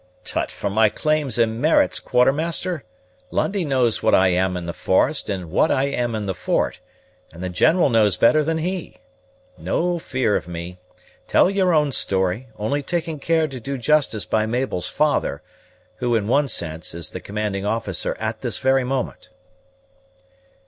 "Tut 0.25 0.49
for 0.49 0.71
my 0.71 0.89
claims 0.89 1.37
and 1.37 1.61
merits, 1.61 1.99
Quartermaster! 1.99 2.83
Lundie 3.29 3.63
knows 3.63 4.01
what 4.01 4.15
I 4.15 4.29
am 4.29 4.57
in 4.57 4.65
the 4.65 4.73
forest 4.73 5.29
and 5.29 5.51
what 5.51 5.69
I 5.69 5.83
am 5.89 6.15
in 6.15 6.25
the 6.25 6.33
fort; 6.33 6.79
and 7.31 7.43
the 7.43 7.49
General 7.49 7.87
knows 7.87 8.17
better 8.17 8.43
than 8.43 8.57
he. 8.57 8.95
No 9.59 9.99
fear 9.99 10.35
of 10.35 10.47
me; 10.47 10.79
tell 11.27 11.51
your 11.51 11.71
own 11.71 11.91
story, 11.91 12.47
only 12.57 12.81
taking 12.81 13.19
care 13.19 13.47
to 13.47 13.59
do 13.59 13.77
justice 13.77 14.25
by 14.25 14.47
Mabel's 14.47 14.87
father, 14.89 15.43
who, 15.97 16.15
in 16.15 16.27
one 16.27 16.47
sense, 16.47 16.95
is 16.95 17.11
the 17.11 17.19
commanding 17.21 17.67
officer 17.67 18.17
at 18.19 18.41
this 18.41 18.57
very 18.57 18.83
moment." 18.83 19.29